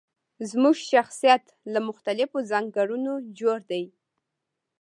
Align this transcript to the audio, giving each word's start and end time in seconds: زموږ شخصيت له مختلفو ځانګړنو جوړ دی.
زموږ 0.49 0.75
شخصيت 0.91 1.43
له 1.73 1.79
مختلفو 1.89 2.37
ځانګړنو 2.51 3.13
جوړ 3.39 3.57
دی. 3.71 3.83